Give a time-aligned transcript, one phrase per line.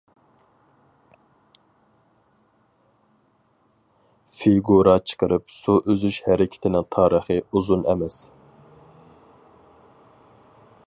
[4.39, 8.17] فىگۇرا چىقىرىپ سۇ ئۈزۈش ھەرىكىتىنىڭ تارىخى ئۇزۇن ئەمەس.